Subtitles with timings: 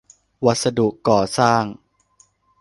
[0.45, 1.63] วัสดุก่อสร้าง